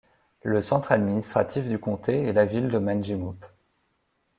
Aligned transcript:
Le 0.41 0.63
centre 0.63 0.93
administratif 0.93 1.67
du 1.69 1.77
comté 1.77 2.23
est 2.23 2.33
la 2.33 2.45
ville 2.47 2.69
de 2.69 2.79
Manjimup. 2.79 3.45